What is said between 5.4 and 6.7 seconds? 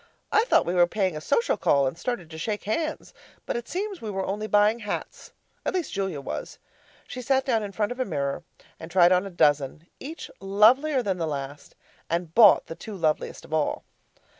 at least Julia was.